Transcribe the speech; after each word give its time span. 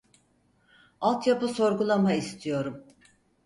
Alt 1.01 1.27
yapı 1.27 1.47
sorgulama 1.47 2.13
istiyorum 2.13 2.83